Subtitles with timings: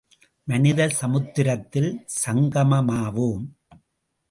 [0.47, 1.91] மனித சமுத்திரத்தில்
[2.23, 3.45] சங்கமமாவோம்!